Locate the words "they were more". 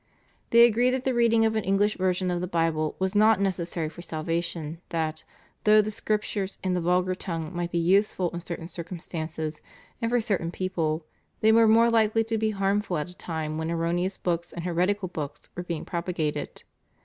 11.41-11.91